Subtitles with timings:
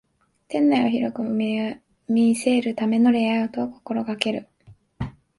[0.47, 1.79] 店内を広く見
[2.35, 4.47] せるためのレイアウトを心がける